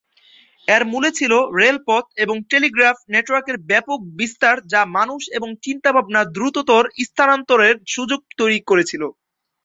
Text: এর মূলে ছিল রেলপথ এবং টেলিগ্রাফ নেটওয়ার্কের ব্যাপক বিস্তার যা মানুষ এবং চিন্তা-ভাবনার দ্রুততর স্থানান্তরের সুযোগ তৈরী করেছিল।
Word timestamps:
এর 0.67 0.83
মূলে 0.91 1.09
ছিল 1.11 1.31
রেলপথ 1.57 2.05
এবং 2.23 2.35
টেলিগ্রাফ 2.51 2.97
নেটওয়ার্কের 3.09 3.57
ব্যাপক 3.69 3.99
বিস্তার 4.19 4.55
যা 4.67 4.81
মানুষ 4.97 5.21
এবং 5.37 5.49
চিন্তা-ভাবনার 5.63 6.27
দ্রুততর 6.35 6.83
স্থানান্তরের 7.05 7.75
সুযোগ 7.87 8.19
তৈরী 8.39 8.59
করেছিল। 8.69 9.03